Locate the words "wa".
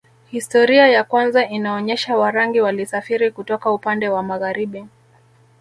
4.09-4.23